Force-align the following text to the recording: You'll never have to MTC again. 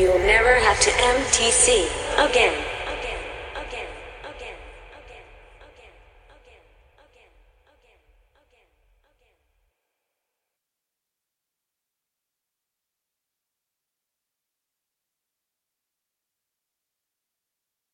You'll 0.00 0.18
never 0.20 0.54
have 0.54 0.80
to 0.80 0.90
MTC 0.90 1.84
again. 2.26 2.69